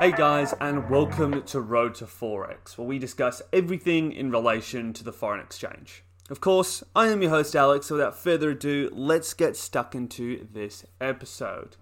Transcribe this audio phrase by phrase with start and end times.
[0.00, 5.04] Hey guys, and welcome to Road to Forex, where we discuss everything in relation to
[5.04, 6.02] the foreign exchange.
[6.28, 10.48] Of course, I am your host Alex, so without further ado, let's get stuck into
[10.52, 11.76] this episode.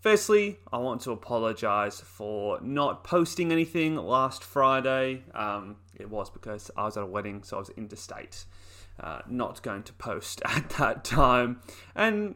[0.00, 5.22] Firstly, I want to apologize for not posting anything last Friday.
[5.32, 8.44] Um, it was because I was at a wedding, so I was interstate,
[9.00, 11.62] uh, not going to post at that time.
[11.94, 12.34] And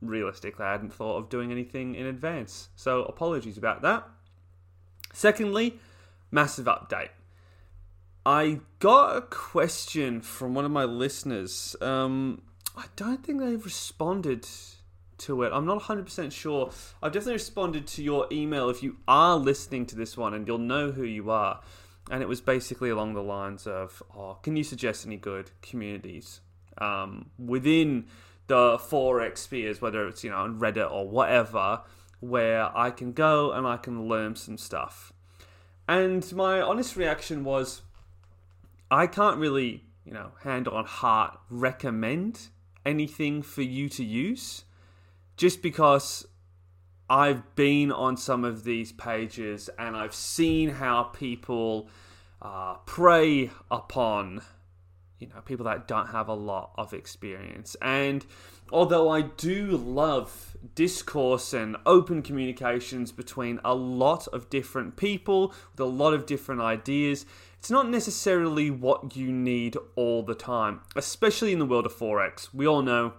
[0.00, 4.08] realistically, I hadn't thought of doing anything in advance, so apologies about that.
[5.12, 5.78] Secondly,
[6.30, 7.10] massive update.
[8.26, 11.74] I got a question from one of my listeners.
[11.80, 12.42] Um,
[12.76, 14.46] I don't think they've responded
[15.18, 15.52] to it.
[15.52, 16.70] I'm not 100% sure.
[17.02, 20.58] I've definitely responded to your email if you are listening to this one, and you'll
[20.58, 21.60] know who you are.
[22.10, 26.40] And it was basically along the lines of, oh, can you suggest any good communities
[26.78, 28.06] um, within
[28.48, 31.82] the forex spheres, whether it's you know on Reddit or whatever,
[32.20, 35.12] where I can go and I can learn some stuff.
[35.86, 37.82] And my honest reaction was,
[38.90, 42.48] I can't really, you know, hand on heart recommend
[42.84, 44.64] anything for you to use,
[45.36, 46.26] just because
[47.08, 51.88] I've been on some of these pages and I've seen how people
[52.42, 54.42] uh, prey upon
[55.18, 57.76] you know people that don't have a lot of experience.
[57.82, 58.24] And
[58.72, 65.80] although i do love discourse and open communications between a lot of different people with
[65.80, 67.24] a lot of different ideas
[67.58, 72.52] it's not necessarily what you need all the time especially in the world of forex.
[72.52, 73.14] We all know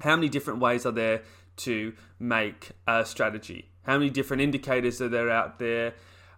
[0.00, 1.22] how many different ways are there
[1.56, 5.94] to make a strategy how many different indicators are there out there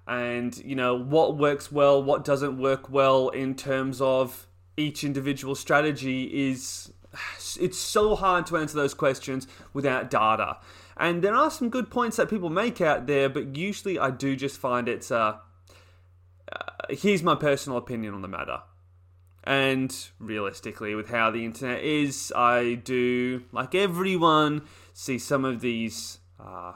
[0.06, 4.46] and you know what works well what doesn't work well in terms of
[4.78, 6.92] each individual strategy is
[7.58, 10.58] it's so hard to answer those questions without data.
[10.96, 14.36] And there are some good points that people make out there, but usually I do
[14.36, 15.38] just find it's uh,
[16.50, 16.56] uh
[16.90, 18.62] here's my personal opinion on the matter.
[19.44, 26.18] And realistically, with how the internet is, I do, like everyone, see some of these,
[26.38, 26.74] uh,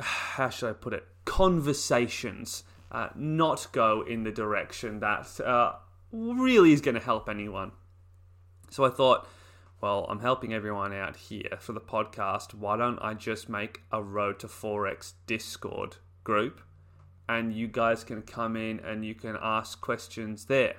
[0.00, 5.74] how should I put it, conversations uh, not go in the direction that uh,
[6.12, 7.72] really is going to help anyone.
[8.70, 9.28] So I thought,
[9.80, 12.54] well, I'm helping everyone out here for the podcast.
[12.54, 16.60] Why don't I just make a Road to Forex Discord group
[17.28, 20.74] and you guys can come in and you can ask questions there.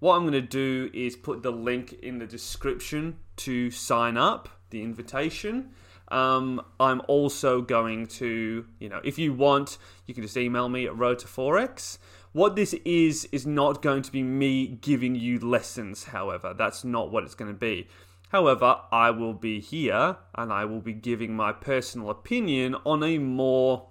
[0.00, 4.48] What I'm going to do is put the link in the description to sign up,
[4.70, 5.70] the invitation.
[6.08, 10.86] Um, I'm also going to, you know, if you want, you can just email me
[10.86, 11.98] at road to forex.
[12.36, 16.52] What this is, is not going to be me giving you lessons, however.
[16.52, 17.88] That's not what it's going to be.
[18.28, 23.16] However, I will be here and I will be giving my personal opinion on a
[23.16, 23.88] more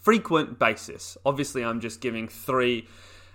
[0.00, 1.18] frequent basis.
[1.26, 2.88] Obviously, I'm just giving three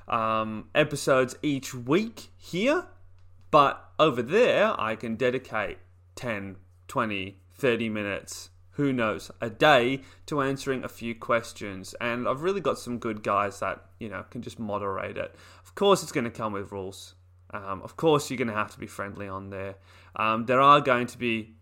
[0.07, 2.87] um, episodes each week here,
[3.51, 5.77] but over there, I can dedicate
[6.15, 6.55] 10,
[6.87, 11.93] 20, 30 minutes who knows, a day to answering a few questions.
[11.99, 15.35] And I've really got some good guys that, you know, can just moderate it.
[15.65, 17.15] Of course, it's going to come with rules.
[17.51, 19.75] Um, of course, you're going to have to be friendly on there.
[20.15, 21.55] Um, there are going to be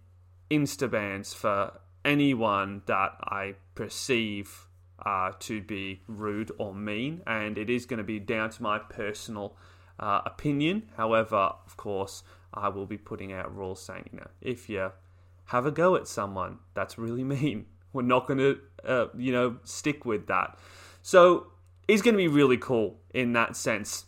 [0.51, 4.67] insta bans for anyone that I perceive
[5.03, 8.77] uh, to be rude or mean, and it is going to be down to my
[8.77, 9.57] personal
[9.99, 10.83] uh, opinion.
[10.95, 12.21] However, of course,
[12.53, 14.91] I will be putting out rules saying, you know, if you
[15.47, 16.59] have a go at someone.
[16.73, 17.65] That's really mean.
[17.93, 20.57] We're not going to, uh, you know, stick with that.
[21.01, 21.47] So
[21.87, 24.05] it's going to be really cool in that sense.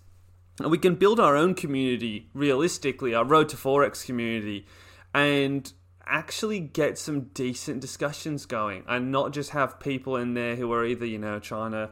[0.60, 4.68] And we can build our own community realistically, our Road to Forex community,
[5.14, 5.72] and
[6.06, 10.86] actually get some decent discussions going and not just have people in there who are
[10.86, 11.90] either, you know, trying to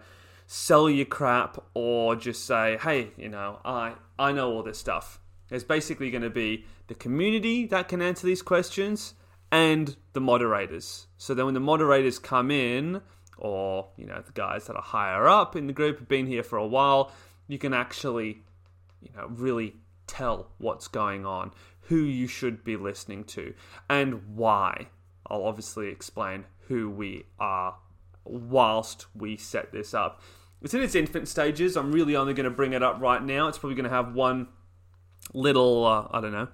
[0.48, 5.20] sell you crap or just say, hey, you know, I, I know all this stuff.
[5.48, 9.14] There's basically going to be the community that can answer these questions
[9.52, 11.08] and the moderators.
[11.18, 13.02] So then when the moderators come in,
[13.38, 16.44] or you know the guys that are higher up in the group have been here
[16.44, 17.12] for a while,
[17.48, 18.44] you can actually,
[19.02, 19.76] you know, really
[20.08, 21.52] tell what's going on,
[21.82, 23.54] who you should be listening to,
[23.90, 24.88] and why.
[25.30, 27.76] I'll obviously explain who we are
[28.24, 30.22] whilst we set this up.
[30.62, 31.76] It's in its infant stages.
[31.76, 33.48] I'm really only going to bring it up right now.
[33.48, 34.48] It's probably going to have one
[35.34, 36.48] little, uh, I don't know,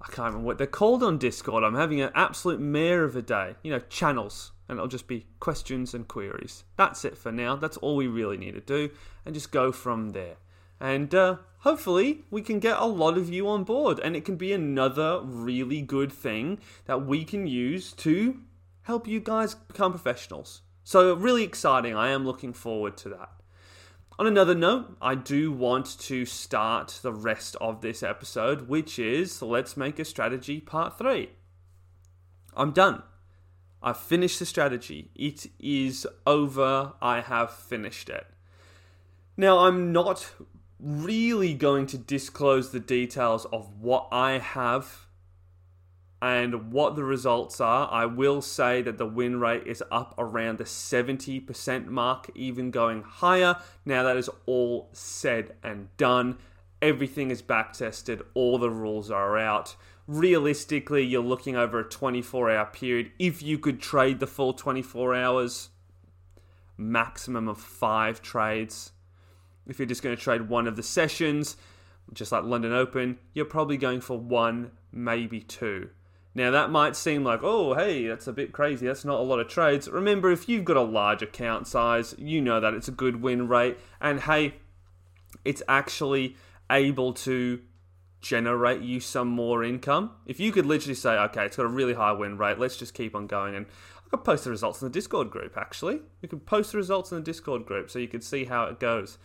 [0.00, 1.62] I can't remember what they're called on Discord.
[1.62, 3.56] I'm having an absolute mare of a day.
[3.62, 4.52] You know, channels.
[4.68, 6.64] And it'll just be questions and queries.
[6.76, 7.56] That's it for now.
[7.56, 8.90] That's all we really need to do.
[9.26, 10.36] And just go from there.
[10.80, 14.36] And uh, hopefully, we can get a lot of you on board, and it can
[14.36, 18.40] be another really good thing that we can use to
[18.82, 20.62] help you guys become professionals.
[20.84, 21.94] So, really exciting.
[21.94, 23.39] I am looking forward to that.
[24.20, 29.40] On another note, I do want to start the rest of this episode, which is
[29.40, 31.30] Let's Make a Strategy Part 3.
[32.54, 33.02] I'm done.
[33.82, 35.10] I've finished the strategy.
[35.14, 36.92] It is over.
[37.00, 38.26] I have finished it.
[39.38, 40.32] Now, I'm not
[40.78, 45.06] really going to disclose the details of what I have
[46.22, 50.58] and what the results are, I will say that the win rate is up around
[50.58, 53.56] the 70% mark, even going higher.
[53.86, 56.36] Now, that is all said and done.
[56.82, 59.76] Everything is back tested, all the rules are out.
[60.06, 63.12] Realistically, you're looking over a 24 hour period.
[63.18, 65.70] If you could trade the full 24 hours,
[66.76, 68.92] maximum of five trades.
[69.66, 71.56] If you're just going to trade one of the sessions,
[72.12, 75.90] just like London Open, you're probably going for one, maybe two.
[76.34, 78.86] Now, that might seem like, oh, hey, that's a bit crazy.
[78.86, 79.88] That's not a lot of trades.
[79.88, 83.48] Remember, if you've got a large account size, you know that it's a good win
[83.48, 83.78] rate.
[84.00, 84.54] And hey,
[85.44, 86.36] it's actually
[86.70, 87.60] able to
[88.20, 90.12] generate you some more income.
[90.24, 92.94] If you could literally say, okay, it's got a really high win rate, let's just
[92.94, 93.56] keep on going.
[93.56, 93.66] And
[94.06, 96.00] I could post the results in the Discord group, actually.
[96.22, 98.78] You could post the results in the Discord group so you could see how it
[98.78, 99.18] goes.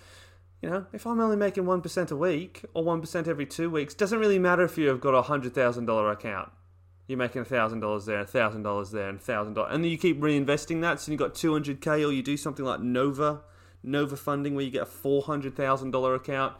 [0.61, 4.17] You know, if I'm only making 1% a week or 1% every two weeks, doesn't
[4.17, 6.51] really matter if you've got a $100,000 account
[7.07, 10.19] you're making thousand dollars there, thousand dollars there, and thousand dollars, and then you keep
[10.19, 10.99] reinvesting that.
[10.99, 13.41] So you got two hundred k, or you do something like Nova,
[13.83, 16.55] Nova funding, where you get a four hundred thousand dollar account.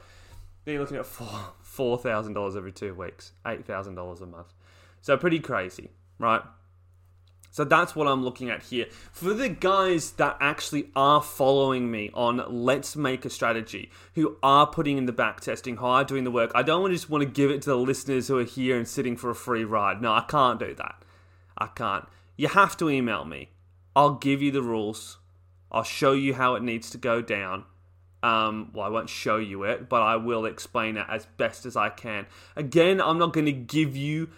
[0.63, 1.29] Then you're looking at four
[1.61, 4.53] four thousand dollars every two weeks, eight thousand dollars a month.
[5.01, 5.89] So pretty crazy,
[6.19, 6.41] right?
[7.55, 8.87] So that's what I'm looking at here.
[9.13, 14.67] For the guys that actually are following me on Let's Make a Strategy, who are
[14.67, 17.29] putting in the back testing, who are doing the work, I don't just want to
[17.29, 20.01] give it to the listeners who are here and sitting for a free ride.
[20.01, 21.01] No, I can't do that.
[21.57, 22.05] I can't.
[22.35, 23.51] You have to email me.
[23.95, 25.19] I'll give you the rules.
[25.71, 27.63] I'll show you how it needs to go down.
[28.21, 31.77] Um, well, I won't show you it, but I will explain it as best as
[31.77, 32.25] I can.
[32.57, 34.31] Again, I'm not going to give you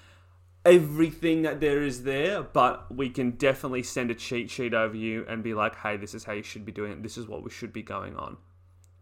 [0.68, 5.26] everything that there is there, but we can definitely send a cheat sheet over you
[5.30, 7.02] and be like, hey, this is how you should be doing it.
[7.02, 8.36] This is what we should be going on.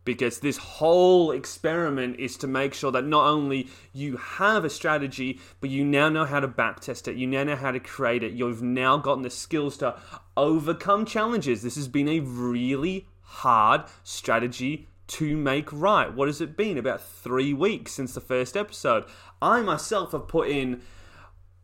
[0.04, 5.40] Because this whole experiment is to make sure that not only you have a strategy,
[5.60, 7.16] but you now know how to backtest it.
[7.16, 8.34] You now know how to create it.
[8.34, 10.00] You've now gotten the skills to
[10.38, 11.64] overcome challenges.
[11.64, 16.14] This has been a really hard strategy to make right.
[16.14, 16.78] What has it been?
[16.78, 19.06] About three weeks since the first episode.
[19.42, 20.84] I myself have put in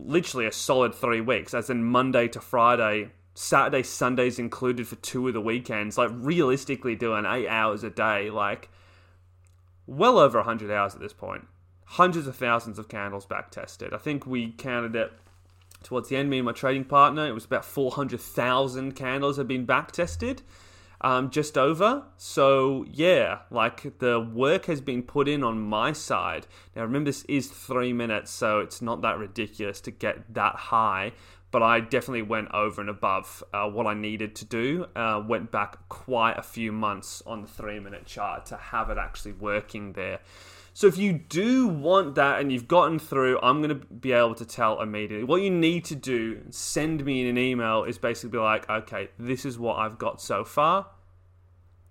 [0.05, 5.27] literally a solid three weeks, as in Monday to Friday, Saturday, Sundays included for two
[5.27, 5.97] of the weekends.
[5.97, 8.69] Like realistically, doing eight hours a day, like
[9.87, 11.47] well over 100 hours at this point.
[11.85, 13.93] Hundreds of thousands of candles back tested.
[13.93, 15.11] I think we counted it
[15.83, 19.65] towards the end, me and my trading partner, it was about 400,000 candles had been
[19.65, 20.41] back tested
[21.01, 22.03] um, just over.
[22.17, 26.47] So yeah, like the work has been put in on my side.
[26.75, 31.13] Now remember, this is three minutes, so it's not that ridiculous to get that high.
[31.49, 34.85] But I definitely went over and above uh, what I needed to do.
[34.95, 38.97] Uh, went back quite a few months on the three minute chart to have it
[38.97, 40.21] actually working there.
[40.73, 44.35] So if you do want that and you've gotten through, I'm going to be able
[44.35, 45.25] to tell immediately.
[45.25, 49.43] What you need to do, send me in an email, is basically like, okay, this
[49.43, 50.87] is what I've got so far.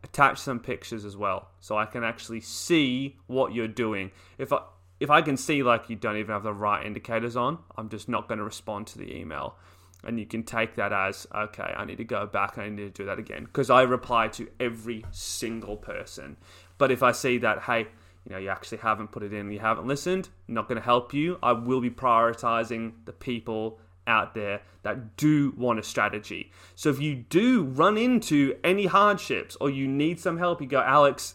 [0.02, 4.10] Attach some pictures as well, so I can actually see what you're doing.
[4.38, 4.60] If I
[4.98, 8.08] if I can see like you don't even have the right indicators on, I'm just
[8.08, 9.56] not going to respond to the email.
[10.02, 12.94] And you can take that as, okay, I need to go back and I need
[12.94, 13.44] to do that again.
[13.44, 16.36] Because I reply to every single person.
[16.78, 17.88] But if I see that, hey,
[18.24, 21.12] you know you actually haven't put it in, you haven't listened, not going to help
[21.12, 21.38] you.
[21.42, 26.50] I will be prioritizing the people out there that do want a strategy.
[26.74, 30.80] So if you do run into any hardships or you need some help, you go,
[30.80, 31.34] Alex,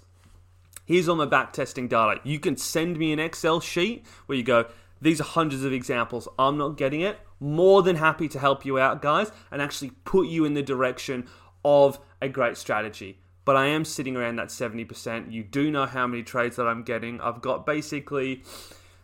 [0.86, 2.20] here's all my back testing data.
[2.24, 4.66] You can send me an Excel sheet where you go,
[5.02, 6.28] these are hundreds of examples.
[6.40, 7.20] I'm not getting it.
[7.40, 11.28] More than happy to help you out, guys, and actually put you in the direction
[11.64, 15.32] of a great strategy but I am sitting around that 70%.
[15.32, 17.22] You do know how many trades that I'm getting.
[17.22, 18.44] I've got basically,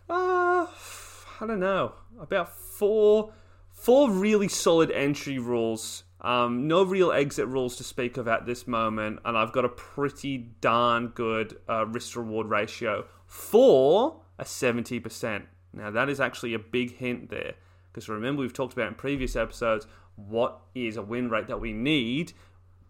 [0.10, 3.32] uh, I don't know, about four,
[3.81, 6.03] four really solid entry rules.
[6.21, 9.69] Um, no real exit rules to speak of at this moment, and I've got a
[9.69, 15.45] pretty darn good uh, risk reward ratio for a 70%.
[15.73, 17.55] Now, that is actually a big hint there,
[17.91, 21.73] because remember, we've talked about in previous episodes what is a win rate that we
[21.73, 22.33] need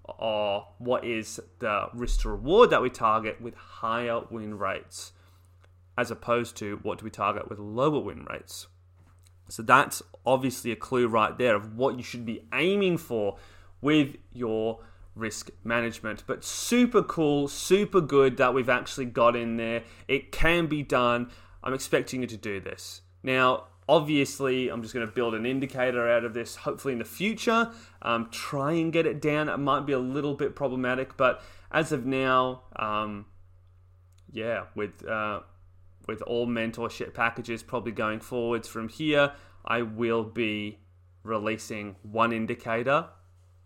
[0.03, 5.13] or what is the risk to reward that we target with higher win rates
[5.97, 8.67] as opposed to what do we target with lower win rates.
[9.51, 13.37] So that's obviously a clue right there of what you should be aiming for
[13.81, 14.79] with your
[15.15, 16.23] risk management.
[16.25, 19.83] But super cool, super good that we've actually got in there.
[20.07, 21.31] It can be done.
[21.63, 23.01] I'm expecting you to do this.
[23.23, 27.05] Now, obviously, I'm just going to build an indicator out of this, hopefully in the
[27.05, 27.71] future.
[28.01, 29.49] Um, try and get it down.
[29.49, 31.41] It might be a little bit problematic, but
[31.71, 33.25] as of now, um,
[34.31, 35.05] yeah, with.
[35.05, 35.41] Uh,
[36.11, 39.31] with all mentorship packages probably going forwards from here,
[39.63, 40.79] I will be
[41.23, 43.07] releasing one indicator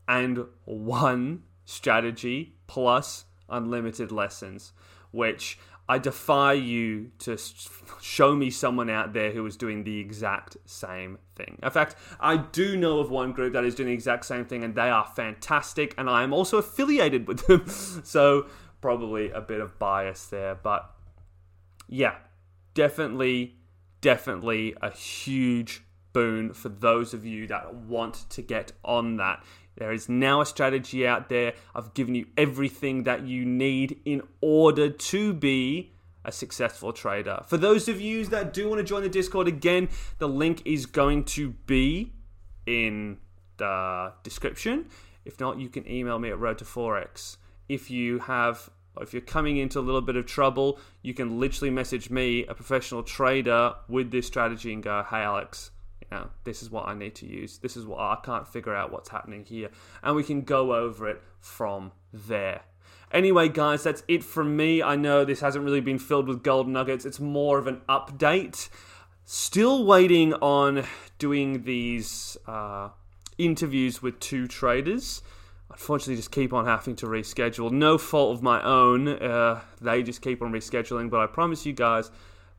[0.08, 4.74] and one strategy plus unlimited lessons,
[5.10, 5.58] which
[5.90, 7.36] I defy you to
[8.00, 11.58] show me someone out there who is doing the exact same thing.
[11.64, 14.64] In fact, I do know of one group that is doing the exact same thing,
[14.64, 17.68] and they are fantastic, and I am also affiliated with them.
[18.04, 18.48] so,
[18.82, 20.92] probably a bit of bias there, but
[21.88, 22.16] yeah,
[22.76, 23.56] definitely,
[24.02, 25.82] definitely a huge
[26.14, 29.44] boon for those of you that want to get on that.
[29.78, 31.54] There is now a strategy out there.
[31.74, 35.92] I've given you everything that you need in order to be
[36.24, 37.42] a successful trader.
[37.48, 40.86] For those of you that do want to join the Discord, again, the link is
[40.86, 42.14] going to be
[42.66, 43.18] in
[43.58, 44.88] the description.
[45.26, 47.38] If not, you can email me at road to forex.
[47.68, 48.70] If you have
[49.02, 52.54] if you're coming into a little bit of trouble, you can literally message me, a
[52.54, 55.72] professional trader, with this strategy and go, "Hey Alex,
[56.02, 57.58] you know, this is what I need to use.
[57.58, 59.70] This is what I can't figure out what's happening here.
[60.04, 62.62] And we can go over it from there.
[63.12, 64.82] Anyway, guys, that's it from me.
[64.82, 68.70] I know this hasn't really been filled with gold nuggets, it's more of an update.
[69.24, 70.86] Still waiting on
[71.18, 72.90] doing these uh,
[73.38, 75.22] interviews with two traders.
[75.72, 77.72] Unfortunately, just keep on having to reschedule.
[77.72, 79.08] No fault of my own.
[79.08, 82.12] Uh, they just keep on rescheduling, but I promise you guys,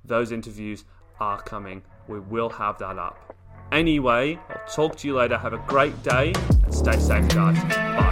[0.04, 0.84] those interviews
[1.20, 1.82] are coming.
[2.08, 3.34] We will have that up.
[3.72, 5.38] Anyway, I'll talk to you later.
[5.38, 6.32] Have a great day
[6.62, 7.62] and stay safe, guys.
[7.64, 8.05] Bye.